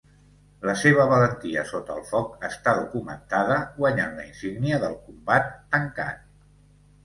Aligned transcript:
La 0.69 0.73
seva 0.83 1.03
valentia 1.11 1.65
sota 1.71 1.97
el 1.97 2.07
foc 2.13 2.47
està 2.49 2.75
documentada, 2.81 3.61
guanyant 3.79 4.19
la 4.23 4.27
Insígnia 4.33 4.83
del 4.89 4.99
Combat 5.07 5.57
Tancat. 5.77 6.29